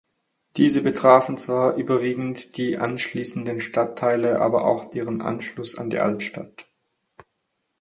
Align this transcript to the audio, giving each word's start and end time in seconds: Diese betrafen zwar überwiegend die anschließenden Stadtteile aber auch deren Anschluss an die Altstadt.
Diese 0.57 0.81
betrafen 0.81 1.37
zwar 1.37 1.75
überwiegend 1.75 2.57
die 2.57 2.75
anschließenden 2.79 3.59
Stadtteile 3.59 4.39
aber 4.41 4.65
auch 4.65 4.85
deren 4.85 5.21
Anschluss 5.21 5.77
an 5.77 5.91
die 5.91 5.99
Altstadt. 5.99 6.65